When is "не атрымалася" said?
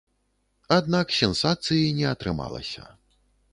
2.01-2.89